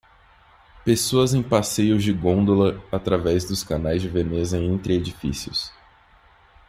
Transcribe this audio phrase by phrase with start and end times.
[0.83, 5.71] Pessoas em passeios de gôndola através dos canais de Veneza entre edifícios.